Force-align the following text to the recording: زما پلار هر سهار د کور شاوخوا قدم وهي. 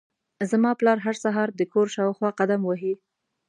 زما 0.49 0.71
پلار 0.79 0.97
هر 1.05 1.15
سهار 1.23 1.49
د 1.53 1.61
کور 1.73 1.87
شاوخوا 1.95 2.29
قدم 2.39 2.61
وهي. 2.65 2.93